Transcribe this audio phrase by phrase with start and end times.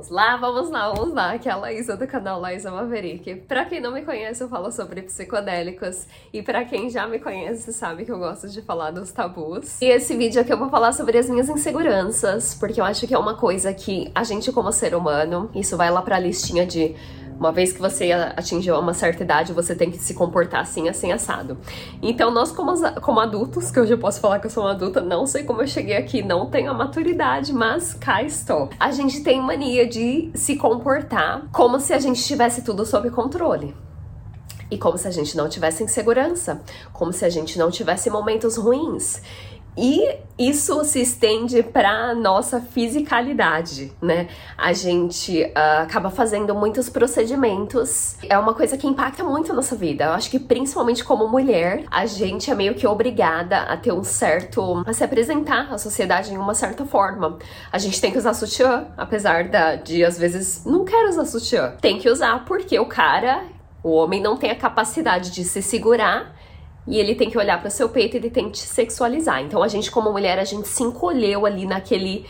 [0.00, 3.34] Vamos lá, vamos lá, vamos lá, que é a Laísa do canal Laísa Maverick.
[3.46, 6.06] Pra quem não me conhece, eu falo sobre psicodélicos.
[6.32, 9.78] E pra quem já me conhece, sabe que eu gosto de falar dos tabus.
[9.82, 13.12] E esse vídeo aqui eu vou falar sobre as minhas inseguranças, porque eu acho que
[13.12, 16.96] é uma coisa que a gente como ser humano, isso vai lá pra listinha de
[17.40, 21.10] uma vez que você atingiu uma certa idade, você tem que se comportar assim, assim,
[21.10, 21.56] assado.
[22.02, 22.70] Então, nós, como,
[23.00, 25.62] como adultos, que hoje eu posso falar que eu sou uma adulta, não sei como
[25.62, 28.68] eu cheguei aqui, não tenho a maturidade, mas cá estou.
[28.78, 33.74] A gente tem mania de se comportar como se a gente tivesse tudo sob controle.
[34.70, 36.60] E como se a gente não tivesse insegurança,
[36.92, 39.20] como se a gente não tivesse momentos ruins.
[39.76, 44.28] E isso se estende para nossa fisicalidade, né?
[44.56, 48.16] A gente uh, acaba fazendo muitos procedimentos.
[48.28, 50.04] É uma coisa que impacta muito a nossa vida.
[50.04, 54.02] Eu acho que principalmente como mulher, a gente é meio que obrigada a ter um
[54.02, 54.82] certo.
[54.86, 57.38] a se apresentar à sociedade em uma certa forma.
[57.70, 61.74] A gente tem que usar sutiã, apesar da, de às vezes não quero usar sutiã.
[61.80, 63.44] Tem que usar porque o cara,
[63.82, 66.39] o homem, não tem a capacidade de se segurar
[66.86, 69.42] e ele tem que olhar para seu peito e ele tem que te sexualizar.
[69.42, 72.24] Então a gente como mulher, a gente se encolheu ali naquele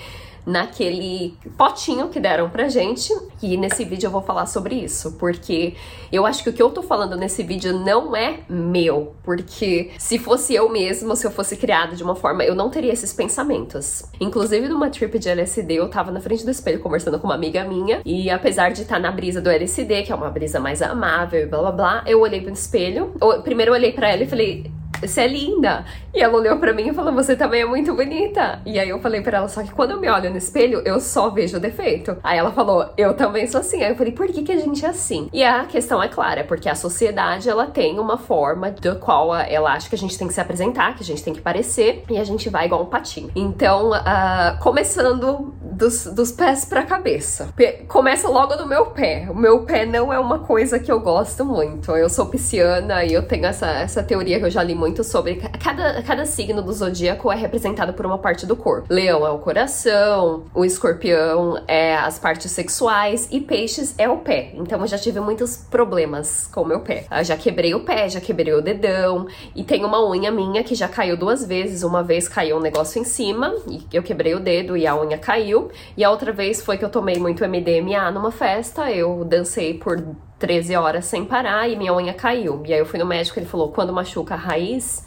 [0.47, 3.13] naquele potinho que deram pra gente.
[3.43, 5.75] E nesse vídeo eu vou falar sobre isso, porque
[6.13, 10.19] eu acho que o que eu tô falando nesse vídeo não é meu, porque se
[10.19, 14.05] fosse eu mesma, se eu fosse criada de uma forma, eu não teria esses pensamentos.
[14.21, 17.65] Inclusive numa trip de LSD, eu tava na frente do espelho conversando com uma amiga
[17.65, 20.83] minha, e apesar de estar tá na brisa do LSD, que é uma brisa mais
[20.83, 24.27] amável e blá blá blá, eu olhei pro espelho, primeiro eu olhei para ela e
[24.27, 25.85] falei, você é linda.
[26.13, 28.61] E ela olhou para mim e falou, você também é muito bonita.
[28.67, 31.01] E aí eu falei para ela, só que quando eu me olho no espelho, eu
[31.01, 32.17] só vejo o defeito.
[32.23, 33.83] Aí ela falou, eu também sou assim.
[33.83, 35.29] Aí eu falei, por que, que a gente é assim?
[35.33, 39.73] E a questão é clara, porque a sociedade, ela tem uma forma do qual ela
[39.73, 42.19] acha que a gente tem que se apresentar, que a gente tem que parecer, e
[42.19, 43.31] a gente vai igual um patinho.
[43.35, 47.49] Então, uh, começando dos, dos pés pra cabeça.
[47.89, 49.29] Começa logo no meu pé.
[49.31, 51.93] O meu pé não é uma coisa que eu gosto muito.
[51.93, 55.05] Eu sou pisciana e eu tenho essa, essa teoria que eu já li muito muito
[55.05, 58.93] sobre cada, cada signo do zodíaco é representado por uma parte do corpo.
[58.93, 64.51] Leão é o coração, o escorpião é as partes sexuais e peixes é o pé.
[64.55, 67.07] Então eu já tive muitos problemas com o meu pé.
[67.09, 70.75] Eu já quebrei o pé, já quebrei o dedão e tem uma unha minha que
[70.75, 71.85] já caiu duas vezes.
[71.85, 75.19] Uma vez caiu um negócio em cima e eu quebrei o dedo e a unha
[75.19, 75.71] caiu.
[75.97, 78.91] E a outra vez foi que eu tomei muito MDMA numa festa.
[78.91, 80.03] Eu dancei por
[80.41, 82.63] 13 horas sem parar e minha unha caiu.
[82.67, 85.05] E aí eu fui no médico, ele falou: quando machuca a raiz,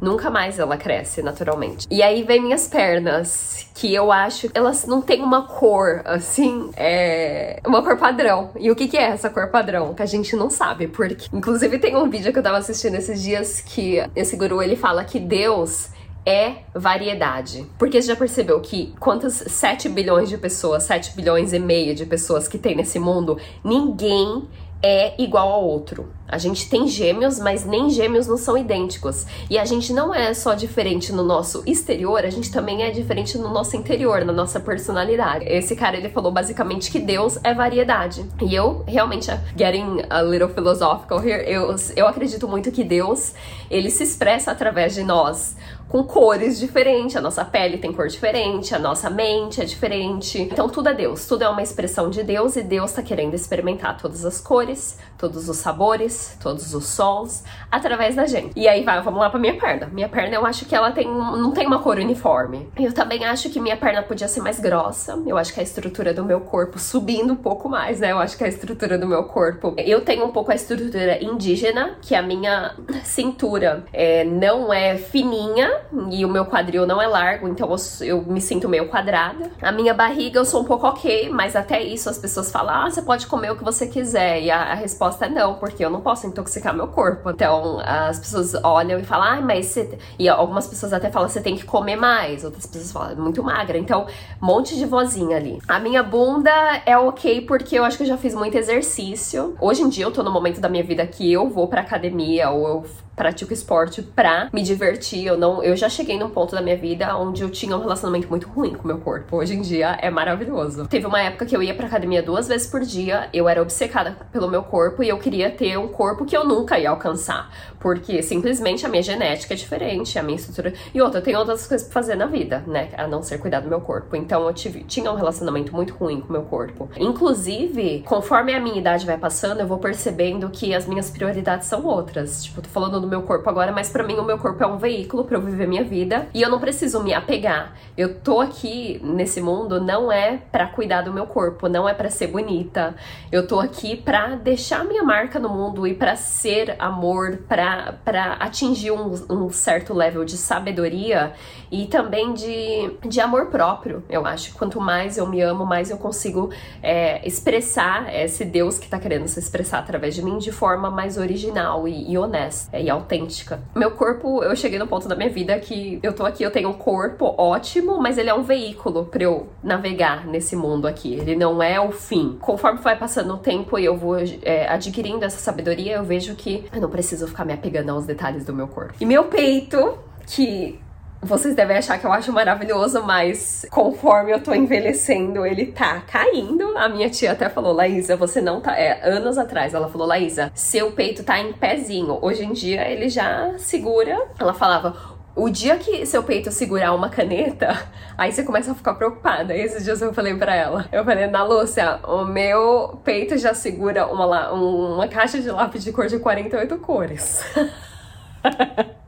[0.00, 1.86] nunca mais ela cresce naturalmente.
[1.90, 6.70] E aí vem minhas pernas, que eu acho que elas não têm uma cor assim,
[6.76, 8.50] é uma cor padrão.
[8.58, 9.92] E o que, que é essa cor padrão?
[9.92, 13.20] Que a gente não sabe, porque inclusive tem um vídeo que eu tava assistindo esses
[13.22, 15.90] dias que esse guru ele fala que Deus
[16.24, 17.64] é variedade.
[17.78, 22.04] Porque você já percebeu que quantas 7 bilhões de pessoas, 7 bilhões e meio de
[22.04, 24.48] pessoas que tem nesse mundo, ninguém
[24.82, 26.12] é igual ao outro.
[26.28, 29.26] A gente tem gêmeos, mas nem gêmeos não são idênticos.
[29.48, 33.38] E a gente não é só diferente no nosso exterior, a gente também é diferente
[33.38, 35.44] no nosso interior, na nossa personalidade.
[35.46, 38.24] Esse cara ele falou basicamente que Deus é variedade.
[38.42, 43.34] E eu realmente, getting a little philosophical here, eu, eu acredito muito que Deus
[43.70, 45.56] ele se expressa através de nós
[45.88, 50.42] com cores diferentes, a nossa pele tem cor diferente, a nossa mente é diferente.
[50.42, 53.96] Então tudo é Deus, tudo é uma expressão de Deus e Deus está querendo experimentar
[53.96, 58.52] todas as cores, todos os sabores todos os sons, através da gente.
[58.56, 59.86] E aí vai, vamos lá pra minha perna.
[59.86, 62.68] Minha perna eu acho que ela tem não tem uma cor uniforme.
[62.78, 65.20] Eu também acho que minha perna podia ser mais grossa.
[65.26, 68.12] Eu acho que a estrutura do meu corpo subindo um pouco mais, né?
[68.12, 69.74] Eu acho que a estrutura do meu corpo.
[69.76, 75.70] Eu tenho um pouco a estrutura indígena, que a minha cintura é, não é fininha
[76.10, 79.50] e o meu quadril não é largo, então eu, eu me sinto meio quadrada.
[79.60, 82.90] A minha barriga eu sou um pouco ok, mas até isso as pessoas falam: ah,
[82.90, 84.42] você pode comer o que você quiser.
[84.42, 87.28] E a, a resposta é não, porque eu não posso intoxicar meu corpo.
[87.30, 89.98] Então, as pessoas olham e falam, ah, mas você.
[90.16, 92.44] E algumas pessoas até falam, você tem que comer mais.
[92.44, 93.76] Outras pessoas falam, é muito magra.
[93.76, 94.06] Então,
[94.40, 95.58] um monte de vozinha ali.
[95.66, 96.52] A minha bunda
[96.86, 99.56] é ok porque eu acho que eu já fiz muito exercício.
[99.60, 102.50] Hoje em dia, eu tô no momento da minha vida que eu vou pra academia
[102.50, 102.84] ou eu
[103.16, 105.26] pratico esporte pra me divertir.
[105.26, 108.28] Eu não, eu já cheguei num ponto da minha vida onde eu tinha um relacionamento
[108.28, 109.36] muito ruim com o meu corpo.
[109.36, 110.86] Hoje em dia é maravilhoso.
[110.86, 114.16] Teve uma época que eu ia pra academia duas vezes por dia, eu era obcecada
[114.30, 118.22] pelo meu corpo e eu queria ter um corpo que eu nunca ia alcançar, porque
[118.22, 121.86] simplesmente a minha genética é diferente, a minha estrutura e outra, eu tenho outras coisas
[121.86, 124.14] pra fazer na vida, né, a não ser cuidar do meu corpo.
[124.14, 126.90] Então eu tive, tinha um relacionamento muito ruim com o meu corpo.
[126.98, 131.84] Inclusive, conforme a minha idade vai passando, eu vou percebendo que as minhas prioridades são
[131.86, 132.44] outras.
[132.44, 134.76] Tipo, tô falando do meu corpo agora, mas para mim o meu corpo é um
[134.76, 137.74] veículo para eu viver minha vida e eu não preciso me apegar.
[137.96, 142.10] Eu tô aqui nesse mundo não é para cuidar do meu corpo, não é para
[142.10, 142.94] ser bonita.
[143.30, 148.90] Eu tô aqui para deixar minha marca no mundo e para ser amor, para atingir
[148.90, 151.32] um, um, certo level de sabedoria
[151.70, 154.02] e também de, de amor próprio.
[154.08, 156.50] Eu acho quanto mais eu me amo, mais eu consigo
[156.82, 161.16] é, expressar esse Deus que tá querendo se expressar através de mim de forma mais
[161.16, 163.60] original e, e honesta e autêntica.
[163.74, 166.68] Meu corpo, eu cheguei no ponto da minha vida que eu tô aqui, eu tenho
[166.68, 171.14] um corpo ótimo, mas ele é um veículo para eu navegar nesse mundo aqui.
[171.14, 172.36] Ele não é o fim.
[172.40, 176.64] Conforme vai passando o tempo e eu vou é, adquirindo essa sabedoria, eu vejo que
[176.72, 178.94] eu não preciso ficar me apegando aos detalhes do meu corpo.
[179.00, 180.78] E meu peito, que
[181.22, 186.76] vocês devem achar que eu acho maravilhoso, mas conforme eu tô envelhecendo, ele tá caindo.
[186.76, 188.78] A minha tia até falou, Laísa, você não tá.
[188.78, 192.18] É, anos atrás, ela falou, Laísa, seu peito tá em pezinho.
[192.22, 194.16] Hoje em dia ele já segura.
[194.38, 197.76] Ela falava, o dia que seu peito segurar uma caneta,
[198.16, 199.54] aí você começa a ficar preocupada.
[199.54, 203.52] E esses dias eu falei pra ela, eu falei, na Lúcia, o meu peito já
[203.52, 207.44] segura uma, uma caixa de lápis de cor de 48 cores.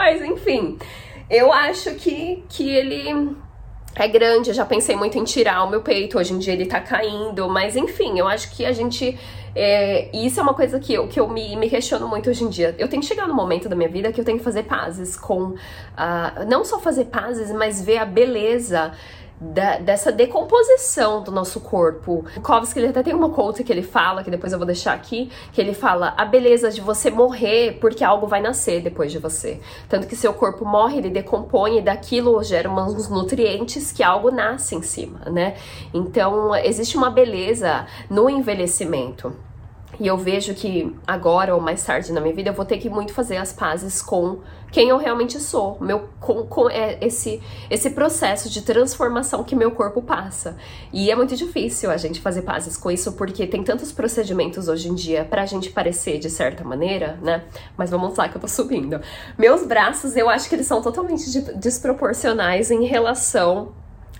[0.00, 0.78] Mas enfim,
[1.28, 3.36] eu acho que, que ele
[3.94, 6.64] é grande, eu já pensei muito em tirar o meu peito, hoje em dia ele
[6.64, 9.18] tá caindo, mas enfim, eu acho que a gente.
[9.54, 12.48] É, isso é uma coisa que eu, que eu me, me questiono muito hoje em
[12.48, 12.74] dia.
[12.78, 15.18] Eu tenho que chegar no momento da minha vida que eu tenho que fazer pazes
[15.18, 15.48] com.
[15.48, 15.56] Uh,
[16.48, 18.92] não só fazer pazes, mas ver a beleza
[19.40, 22.24] da, dessa decomposição do nosso corpo.
[22.36, 24.92] O Kovsky, ele até tem uma quote que ele fala, que depois eu vou deixar
[24.92, 29.18] aqui, que ele fala a beleza de você morrer porque algo vai nascer depois de
[29.18, 29.60] você.
[29.88, 34.74] Tanto que seu corpo morre, ele decompõe e daquilo gera uns nutrientes que algo nasce
[34.74, 35.56] em cima, né?
[35.94, 39.32] Então, existe uma beleza no envelhecimento.
[40.00, 42.88] E eu vejo que agora ou mais tarde na minha vida eu vou ter que
[42.88, 44.38] muito fazer as pazes com
[44.70, 49.70] quem eu realmente sou, meu com, com é, esse esse processo de transformação que meu
[49.70, 50.56] corpo passa.
[50.92, 54.88] E é muito difícil a gente fazer pazes com isso porque tem tantos procedimentos hoje
[54.88, 57.44] em dia pra gente parecer de certa maneira, né?
[57.76, 59.00] Mas vamos lá que eu tô subindo.
[59.38, 61.24] Meus braços, eu acho que eles são totalmente
[61.56, 63.72] desproporcionais em relação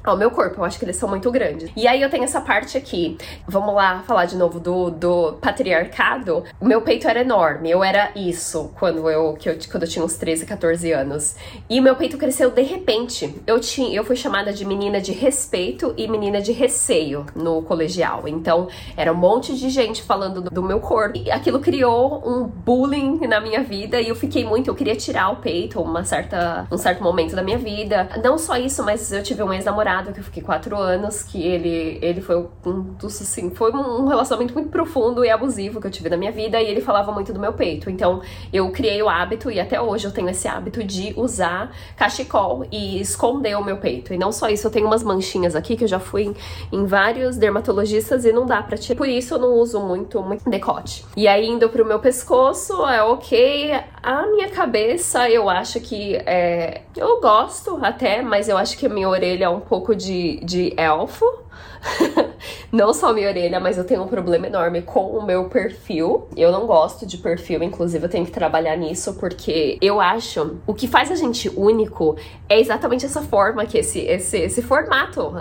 [0.02, 0.60] ao meu corpo.
[0.60, 1.70] Eu acho que eles são muito grandes.
[1.76, 3.16] E aí eu tenho essa parte aqui.
[3.46, 6.44] Vamos lá falar de novo do, do patriarcado.
[6.60, 7.70] O meu peito era enorme.
[7.70, 11.36] Eu era isso quando eu, que eu, quando eu tinha uns 13, 14 anos.
[11.68, 13.34] E meu peito cresceu de repente.
[13.46, 18.26] Eu, tinha, eu fui chamada de menina de respeito e menina de receio no colegial.
[18.26, 21.18] Então era um monte de gente falando do, do meu corpo.
[21.18, 24.00] E aquilo criou um bullying na minha vida.
[24.00, 24.68] E eu fiquei muito.
[24.68, 28.08] Eu queria tirar o peito uma certa, um certo momento da minha vida.
[28.22, 31.42] Não só isso, mas eu tive um ex-namorado namorado, que eu fiquei quatro anos, que
[31.42, 35.90] ele, ele foi um dos, assim, foi um relacionamento muito profundo e abusivo que eu
[35.90, 37.90] tive na minha vida, e ele falava muito do meu peito.
[37.90, 38.22] Então,
[38.52, 43.00] eu criei o hábito, e até hoje eu tenho esse hábito de usar cachecol e
[43.00, 44.14] esconder o meu peito.
[44.14, 46.34] E não só isso, eu tenho umas manchinhas aqui, que eu já fui em,
[46.72, 48.96] em vários dermatologistas e não dá pra tirar.
[48.96, 51.04] Por isso eu não uso muito, muito decote.
[51.16, 53.72] E aí, indo pro meu pescoço, é ok.
[54.02, 56.82] A minha cabeça, eu acho que é...
[56.96, 60.72] Eu gosto até, mas eu acho que a minha orelha é um pouco de, de
[60.76, 61.26] elfo.
[62.72, 66.28] não só minha orelha, mas eu tenho um problema enorme com o meu perfil.
[66.36, 70.74] Eu não gosto de perfil, inclusive eu tenho que trabalhar nisso porque eu acho o
[70.74, 72.16] que faz a gente único
[72.48, 75.32] é exatamente essa forma que esse esse esse formato,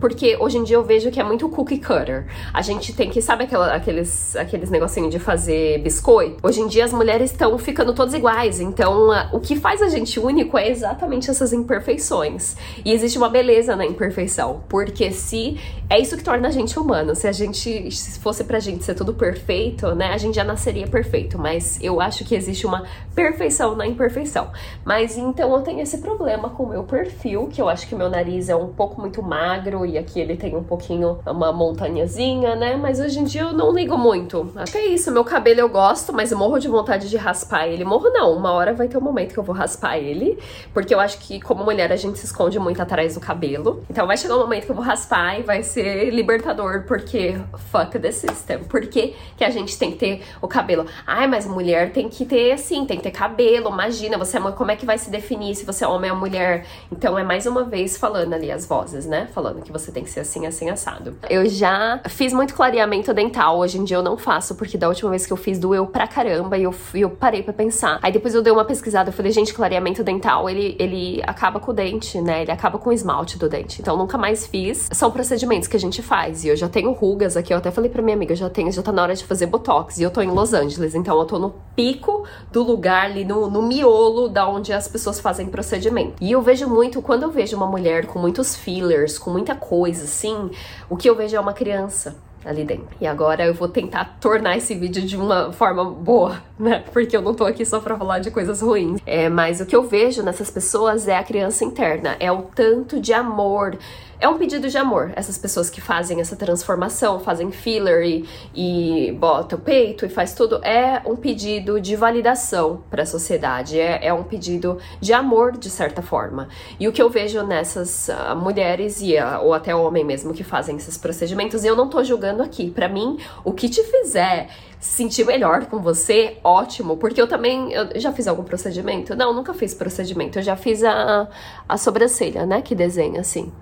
[0.00, 2.26] porque hoje em dia eu vejo que é muito cookie cutter.
[2.52, 6.38] A gente tem que sabe aquela, aqueles aqueles negocinho de fazer biscoito.
[6.42, 10.18] Hoje em dia as mulheres estão ficando todas iguais, então o que faz a gente
[10.18, 12.56] único é exatamente essas imperfeições.
[12.84, 15.58] E existe uma beleza na imperfeição, porque se
[15.90, 17.14] é isso que torna a gente humano.
[17.14, 20.86] Se a gente se fosse pra gente ser tudo perfeito, né, a gente já nasceria
[20.86, 24.50] perfeito, mas eu acho que existe uma perfeição na imperfeição.
[24.84, 28.08] Mas então eu tenho esse problema com o meu perfil, que eu acho que meu
[28.08, 32.76] nariz é um pouco muito magro e aqui ele tem um pouquinho uma montanhazinha, né?
[32.76, 34.50] Mas hoje em dia eu não ligo muito.
[34.56, 37.66] Acho que é isso, meu cabelo eu gosto, mas eu morro de vontade de raspar
[37.66, 37.84] ele.
[37.84, 40.38] Morro não, uma hora vai ter um momento que eu vou raspar ele,
[40.72, 43.82] porque eu acho que como mulher a gente se esconde muito atrás do cabelo.
[43.90, 47.36] Então vai chegar um momento que eu vou raspar e vai ser libertador, porque
[47.70, 48.64] fuck the system.
[48.64, 50.86] Por que, que a gente tem que ter o cabelo?
[51.06, 53.70] Ai, mas mulher tem que ter assim, tem que ter cabelo.
[53.70, 56.66] Imagina, você é como é que vai se definir se você é homem ou mulher?
[56.90, 59.28] Então é mais uma vez falando ali as vozes, né?
[59.32, 61.16] Falando que você tem que ser assim, assim, assado.
[61.28, 65.10] Eu já fiz muito clareamento dental, hoje em dia eu não faço, porque da última
[65.10, 67.98] vez que eu fiz doeu pra caramba e eu, eu parei pra pensar.
[68.02, 71.70] Aí depois eu dei uma pesquisada, eu falei, gente, clareamento dental, ele, ele acaba com
[71.70, 72.42] o dente, né?
[72.42, 73.80] Ele acaba com o esmalte do dente.
[73.80, 74.88] Então nunca mais fiz.
[74.92, 76.44] São procedimentos que a gente faz.
[76.44, 78.82] E hoje já tenho rugas aqui, eu até falei pra minha amiga, já tenho, já
[78.82, 79.98] tá na hora de fazer botox.
[79.98, 83.48] E eu tô em Los Angeles, então eu tô no pico do lugar ali, no,
[83.48, 86.14] no miolo da onde as pessoas fazem procedimento.
[86.20, 90.04] E eu vejo muito, quando eu vejo uma mulher com muitos fillers, com muita coisa
[90.04, 90.50] assim,
[90.90, 92.88] o que eu vejo é uma criança ali dentro.
[93.00, 96.84] E agora eu vou tentar tornar esse vídeo de uma forma boa, né?
[96.92, 99.00] Porque eu não tô aqui só pra falar de coisas ruins.
[99.04, 103.00] É, mas o que eu vejo nessas pessoas é a criança interna, é o tanto
[103.00, 103.76] de amor
[104.20, 105.12] é um pedido de amor.
[105.14, 110.34] Essas pessoas que fazem essa transformação, fazem filler e, e bota o peito e faz
[110.34, 113.78] tudo, é um pedido de validação para a sociedade.
[113.78, 116.48] É, é, um pedido de amor, de certa forma.
[116.80, 120.42] E o que eu vejo nessas uh, mulheres, e, uh, ou até homem mesmo, que
[120.42, 122.70] fazem esses procedimentos, eu não tô julgando aqui.
[122.70, 124.48] Para mim, o que te fizer
[124.80, 126.96] se sentir melhor com você, ótimo.
[126.96, 127.72] Porque eu também.
[127.72, 129.14] Eu já fiz algum procedimento?
[129.14, 130.38] Não, nunca fiz procedimento.
[130.38, 131.28] Eu já fiz a,
[131.68, 132.62] a sobrancelha, né?
[132.62, 133.52] Que desenha assim.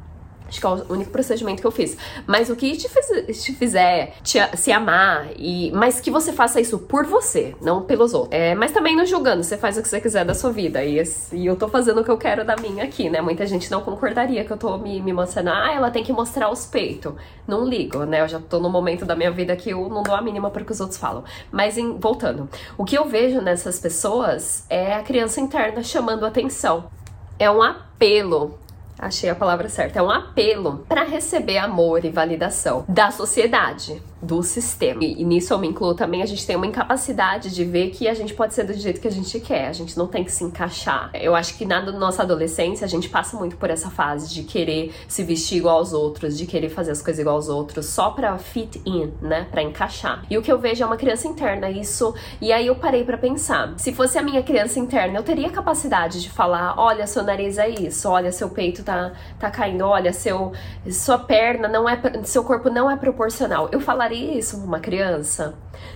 [0.48, 1.96] Acho que é o único procedimento que eu fiz.
[2.26, 6.60] Mas o que te, fiz, te fizer te, se amar, e mas que você faça
[6.60, 8.32] isso por você, não pelos outros.
[8.32, 10.84] É, mas também não julgando, você faz o que você quiser da sua vida.
[10.84, 13.20] E, e eu tô fazendo o que eu quero da minha aqui, né?
[13.20, 16.50] Muita gente não concordaria que eu tô me, me mostrando, ah, ela tem que mostrar
[16.50, 17.14] os peitos.
[17.46, 18.20] Não ligo, né?
[18.20, 20.64] Eu já tô no momento da minha vida que eu não dou a mínima para
[20.64, 21.24] que os outros falam.
[21.50, 22.48] Mas em, voltando,
[22.78, 26.90] o que eu vejo nessas pessoas é a criança interna chamando atenção.
[27.38, 28.58] É um apelo
[28.98, 29.98] Achei a palavra certa.
[29.98, 35.04] É um apelo para receber amor e validação da sociedade do sistema.
[35.04, 38.08] E, e, nisso eu me incluo também, a gente tem uma incapacidade de ver que
[38.08, 40.32] a gente pode ser do jeito que a gente quer, a gente não tem que
[40.32, 41.10] se encaixar.
[41.14, 44.94] Eu acho que na nossa adolescência a gente passa muito por essa fase de querer
[45.06, 48.36] se vestir igual aos outros, de querer fazer as coisas igual aos outros, só pra
[48.38, 49.46] fit in, né?
[49.50, 50.24] Pra encaixar.
[50.30, 52.14] E o que eu vejo é uma criança interna, isso.
[52.40, 56.22] E aí eu parei para pensar, se fosse a minha criança interna, eu teria capacidade
[56.22, 60.52] de falar: olha, seu nariz é isso, olha, seu peito tá, tá caindo, olha, seu,
[60.90, 63.68] sua perna não é, seu corpo não é proporcional.
[63.70, 65.54] Eu falaria falaria isso pra uma criança?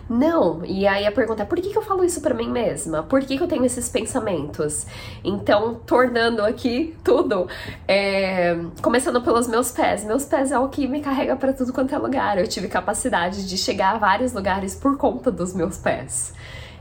[0.09, 0.65] Não.
[0.65, 3.03] E aí a pergunta é: por que, que eu falo isso para mim mesma?
[3.05, 4.87] Por que, que eu tenho esses pensamentos?
[5.23, 7.47] Então, tornando aqui tudo,
[7.87, 8.57] é...
[8.83, 10.05] começando pelos meus pés.
[10.05, 12.39] Meus pés é o que me carrega para tudo quanto é lugar.
[12.39, 16.35] Eu tive capacidade de chegar a vários lugares por conta dos meus pés.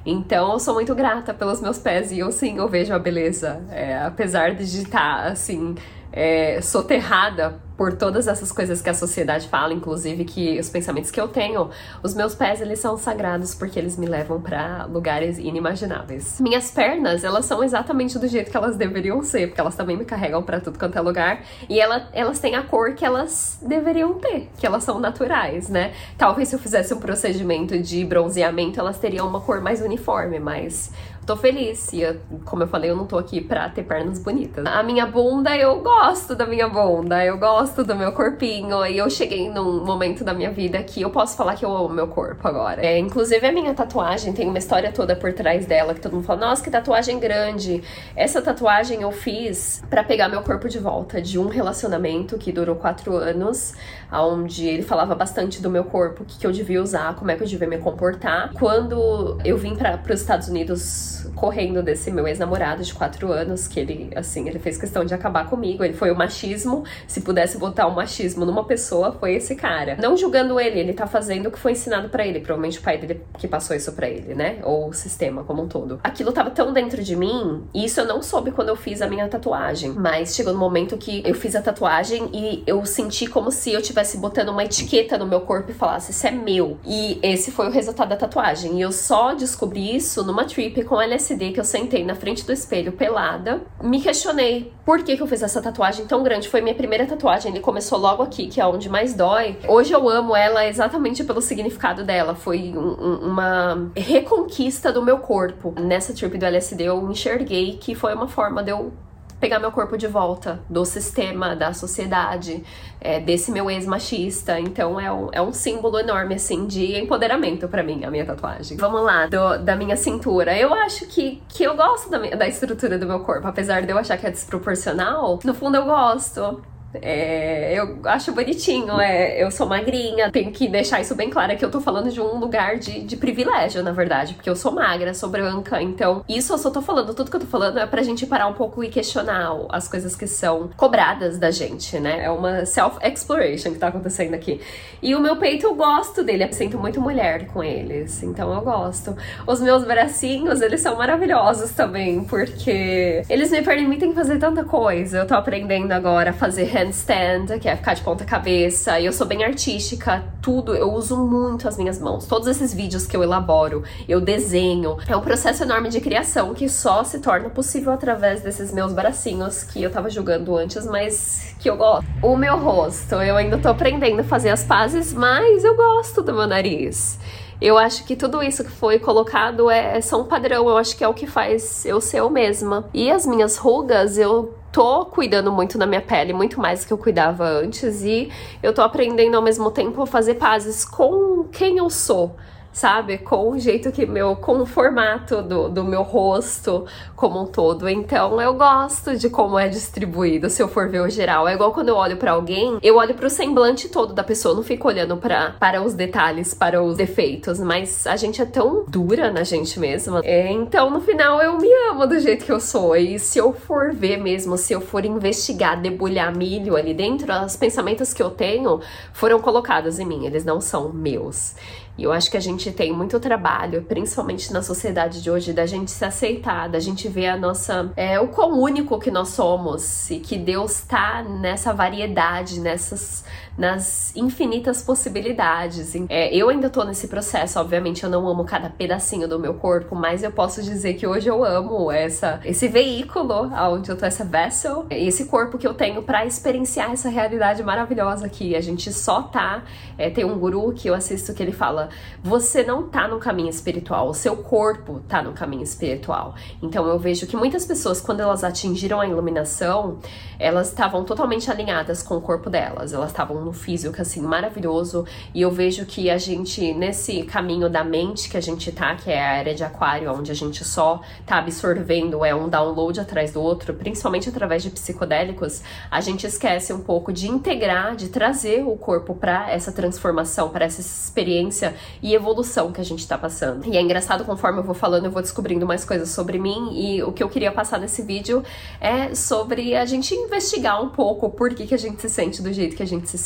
[0.05, 3.61] Então eu sou muito grata pelos meus pés e eu sim, eu vejo a beleza.
[3.69, 5.75] É, apesar de estar assim,
[6.11, 11.21] é, soterrada por todas essas coisas que a sociedade fala, inclusive que os pensamentos que
[11.21, 11.69] eu tenho,
[12.03, 16.41] os meus pés eles são sagrados porque eles me levam para lugares inimagináveis.
[16.41, 20.03] Minhas pernas, elas são exatamente do jeito que elas deveriam ser, porque elas também me
[20.03, 24.15] carregam para tudo quanto é lugar, e ela, elas têm a cor que elas deveriam
[24.15, 25.93] ter, que elas são naturais, né?
[26.17, 30.91] Talvez se eu fizesse um procedimento de bronzeamento, elas teriam uma cor mais uniforme, mas
[31.29, 31.93] tô feliz.
[31.93, 34.65] E eu, como eu falei, eu não tô aqui pra ter pernas bonitas.
[34.65, 38.83] A minha bunda, eu gosto da minha bunda, eu gosto do meu corpinho.
[38.83, 41.89] E eu cheguei num momento da minha vida que eu posso falar que eu amo
[41.89, 42.83] meu corpo agora.
[42.83, 46.25] É, inclusive, a minha tatuagem tem uma história toda por trás dela, que todo mundo
[46.25, 47.83] fala, nossa, que tatuagem grande.
[48.15, 52.75] Essa tatuagem eu fiz para pegar meu corpo de volta de um relacionamento que durou
[52.75, 53.75] quatro anos,
[54.11, 57.35] onde ele falava bastante do meu corpo, o que, que eu devia usar, como é
[57.35, 58.51] que eu devia me comportar.
[58.53, 63.79] Quando eu vim para os Estados Unidos correndo desse meu ex-namorado de quatro anos, que
[63.79, 65.83] ele, assim, ele fez questão de acabar comigo.
[65.83, 66.83] Ele foi o machismo.
[67.07, 69.97] Se pudesse botar o machismo numa pessoa, foi esse cara.
[70.01, 72.39] Não julgando ele, ele tá fazendo o que foi ensinado para ele.
[72.39, 74.59] Provavelmente o pai dele que passou isso para ele, né?
[74.63, 75.99] Ou o sistema como um todo.
[76.03, 79.07] Aquilo tava tão dentro de mim, e isso eu não soube quando eu fiz a
[79.07, 79.91] minha tatuagem.
[79.91, 83.81] Mas chegou no momento que eu fiz a tatuagem e eu senti como se eu
[83.81, 86.77] tivesse botando uma etiqueta no meu corpo e falasse: Isso é meu.
[86.85, 88.77] E esse foi o resultado da tatuagem.
[88.77, 92.45] E eu só descobri isso numa trip com a LSD que eu sentei na frente
[92.45, 96.47] do espelho pelada, me questionei por que, que eu fiz essa tatuagem tão grande.
[96.47, 99.57] Foi minha primeira tatuagem, ele começou logo aqui, que é onde mais dói.
[99.67, 102.35] Hoje eu amo ela exatamente pelo significado dela.
[102.35, 105.73] Foi um, um, uma reconquista do meu corpo.
[105.79, 108.91] Nessa trip do LSD eu enxerguei que foi uma forma de eu
[109.39, 112.63] pegar meu corpo de volta do sistema, da sociedade,
[112.99, 114.59] é, desse meu ex-machista.
[114.59, 118.77] Então é um, é um símbolo enorme, assim, de empoderamento para mim, a minha tatuagem.
[118.77, 120.57] Vamos lá, do, da minha cintura.
[120.57, 123.97] Eu acho que, que eu gosto da, da estrutura do meu corpo, apesar de eu
[123.97, 125.39] achar que é desproporcional.
[125.43, 126.61] No fundo, eu gosto.
[126.93, 131.55] É, eu acho bonitinho, é, eu sou magrinha, tenho que deixar isso bem claro, é
[131.55, 134.71] que eu tô falando de um lugar de, de privilégio, na verdade, porque eu sou
[134.71, 137.85] magra, sou branca, então isso eu só tô falando, tudo que eu tô falando é
[137.85, 142.23] pra gente parar um pouco e questionar as coisas que são cobradas da gente, né?
[142.23, 144.59] É uma self-exploration que tá acontecendo aqui.
[145.01, 148.61] E o meu peito eu gosto dele, eu sinto muito mulher com eles, então eu
[148.61, 149.15] gosto.
[149.45, 155.19] Os meus bracinhos, eles são maravilhosos também, porque eles me permitem fazer tanta coisa.
[155.19, 158.99] Eu tô aprendendo agora a fazer handstand, que é ficar de ponta cabeça.
[158.99, 162.25] Eu sou bem artística, tudo, eu uso muito as minhas mãos.
[162.25, 164.97] Todos esses vídeos que eu elaboro, eu desenho.
[165.07, 169.63] É um processo enorme de criação que só se torna possível através desses meus bracinhos
[169.63, 172.05] que eu tava julgando antes, mas que eu gosto.
[172.21, 176.33] O meu rosto, eu ainda tô aprendendo a fazer as pazes, mas eu gosto do
[176.33, 177.19] meu nariz.
[177.61, 180.95] Eu acho que tudo isso que foi colocado é, é só um padrão, eu acho
[180.95, 182.85] que é o que faz eu ser eu mesma.
[182.93, 186.93] E as minhas rugas, eu tô cuidando muito da minha pele, muito mais do que
[186.93, 188.29] eu cuidava antes, e
[188.61, 192.35] eu tô aprendendo ao mesmo tempo a fazer pazes com quem eu sou
[192.71, 193.17] sabe?
[193.17, 196.85] Com o jeito que meu, com o formato do, do meu rosto
[197.15, 197.89] como um todo.
[197.89, 201.47] Então eu gosto de como é distribuído, se eu for ver o geral.
[201.47, 204.55] É igual quando eu olho para alguém, eu olho para o semblante todo da pessoa,
[204.55, 207.59] não fico olhando pra, para os detalhes, para os defeitos.
[207.59, 210.21] Mas a gente é tão dura na gente mesma.
[210.23, 212.95] É, então no final eu me amo do jeito que eu sou.
[212.95, 217.55] E se eu for ver mesmo, se eu for investigar, debulhar milho ali dentro, os
[217.55, 218.79] pensamentos que eu tenho
[219.13, 221.55] foram colocados em mim, eles não são meus.
[221.99, 225.65] E eu acho que a gente tem muito trabalho, principalmente na sociedade de hoje, da
[225.65, 227.91] gente se aceitar, da gente ver a nossa.
[227.97, 233.25] É, o quão único que nós somos e que Deus tá nessa variedade, nessas.
[233.57, 235.93] Nas infinitas possibilidades.
[236.09, 239.95] É, eu ainda tô nesse processo, obviamente eu não amo cada pedacinho do meu corpo,
[239.95, 244.23] mas eu posso dizer que hoje eu amo essa, esse veículo onde eu tô, essa
[244.23, 248.55] vessel, esse corpo que eu tenho para experienciar essa realidade maravilhosa aqui.
[248.55, 249.63] A gente só tá.
[249.97, 251.89] É, tem um guru que eu assisto que ele fala
[252.23, 256.35] você não tá no caminho espiritual, o seu corpo tá no caminho espiritual.
[256.61, 259.99] Então eu vejo que muitas pessoas, quando elas atingiram a iluminação,
[260.37, 265.05] elas estavam totalmente alinhadas com o corpo delas, elas estavam no físico assim maravilhoso.
[265.33, 269.11] E eu vejo que a gente, nesse caminho da mente que a gente tá, que
[269.11, 273.33] é a área de aquário, onde a gente só tá absorvendo, é um download atrás
[273.33, 278.63] do outro, principalmente através de psicodélicos, a gente esquece um pouco de integrar, de trazer
[278.65, 283.65] o corpo para essa transformação, para essa experiência e evolução que a gente tá passando.
[283.65, 286.69] E é engraçado, conforme eu vou falando, eu vou descobrindo mais coisas sobre mim.
[286.73, 288.43] E o que eu queria passar nesse vídeo
[288.79, 292.51] é sobre a gente investigar um pouco por que, que a gente se sente do
[292.51, 293.17] jeito que a gente se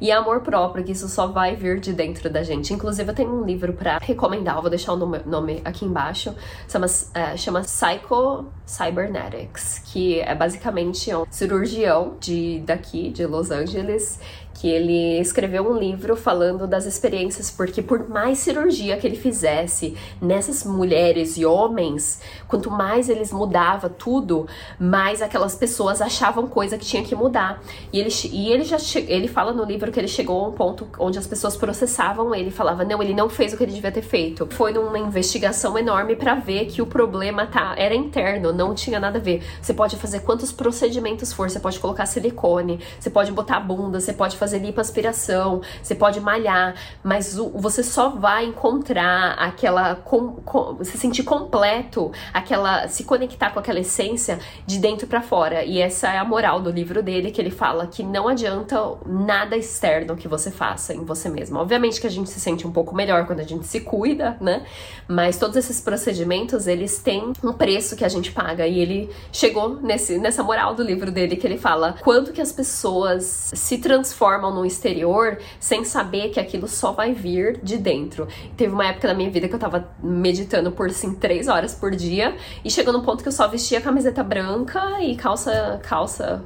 [0.00, 2.72] e amor próprio, que isso só vai vir de dentro da gente.
[2.72, 6.34] Inclusive, eu tenho um livro para recomendar, eu vou deixar o nome aqui embaixo.
[6.68, 14.20] Chama, é, chama Psycho Cybernetics, que é basicamente um cirurgião de daqui, de Los Angeles,
[14.54, 19.96] que ele escreveu um livro falando das experiências, porque por mais cirurgia que ele fizesse
[20.20, 26.84] nessas mulheres e homens, quanto mais eles mudava tudo, mais aquelas pessoas achavam coisa que
[26.84, 27.62] tinha que mudar.
[27.92, 30.88] E ele, e ele já ele fala no livro que ele chegou a um ponto
[30.98, 34.02] onde as pessoas processavam ele, falava não, ele não fez o que ele devia ter
[34.02, 34.48] feito.
[34.50, 39.18] Foi numa investigação enorme para ver que o problema tá era interno, não tinha nada
[39.18, 39.42] a ver.
[39.62, 44.12] Você pode fazer quantos procedimentos for, você pode colocar silicone, você pode botar bunda, você
[44.12, 49.94] pode fazer fazer lipoaspiração, você pode malhar, mas o, você só vai encontrar aquela.
[49.96, 52.88] Com, com, se sentir completo, aquela.
[52.88, 55.64] se conectar com aquela essência de dentro para fora.
[55.64, 59.56] E essa é a moral do livro dele, que ele fala que não adianta nada
[59.56, 61.58] externo que você faça em você mesmo.
[61.58, 64.64] Obviamente que a gente se sente um pouco melhor quando a gente se cuida, né?
[65.06, 68.66] Mas todos esses procedimentos, eles têm um preço que a gente paga.
[68.66, 72.52] E ele chegou nesse, nessa moral do livro dele, que ele fala quanto que as
[72.52, 78.28] pessoas se transformam transformam no exterior sem saber que aquilo só vai vir de dentro.
[78.56, 81.90] Teve uma época da minha vida que eu tava meditando por assim três horas por
[81.90, 86.44] dia e chegou num ponto que eu só vestia camiseta branca e calça calça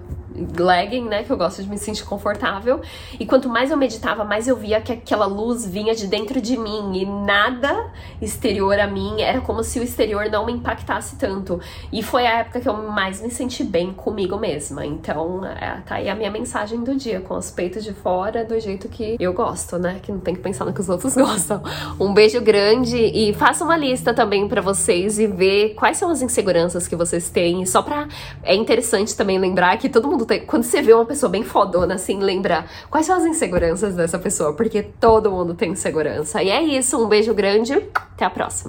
[0.58, 1.22] legging, né?
[1.22, 2.80] Que eu gosto de me sentir confortável.
[3.18, 6.56] E quanto mais eu meditava, mais eu via que aquela luz vinha de dentro de
[6.56, 7.90] mim e nada
[8.20, 9.20] exterior a mim.
[9.20, 11.60] Era como se o exterior não me impactasse tanto.
[11.92, 14.84] E foi a época que eu mais me senti bem comigo mesma.
[14.84, 18.58] Então, é, tá aí a minha mensagem do dia, com os peitos de fora, do
[18.58, 20.00] jeito que eu gosto, né?
[20.02, 21.62] Que não tem que pensar no que os outros gostam.
[21.98, 26.22] Um beijo grande e faça uma lista também para vocês e ver quais são as
[26.22, 27.64] inseguranças que vocês têm.
[27.66, 28.08] Só pra.
[28.42, 30.40] É interessante também lembrar que todo mundo tem.
[30.40, 34.52] Quando você vê uma pessoa bem fodona, assim, lembrar quais são as inseguranças dessa pessoa,
[34.52, 36.42] porque todo mundo tem insegurança.
[36.42, 38.60] E é isso, um beijo grande, até a próxima.